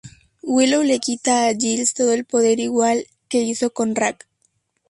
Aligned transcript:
Willow 0.53 0.81
le 0.89 0.97
quita 1.05 1.33
a 1.45 1.53
Giles 1.55 1.93
todo 1.93 2.11
el 2.13 2.25
poder 2.25 2.59
igual 2.59 3.05
que 3.29 3.43
hizo 3.43 3.69
con 3.71 3.93
Rack. 3.95 4.27